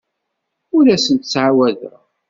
[0.75, 1.99] Ur asent-ttɛawadeɣ.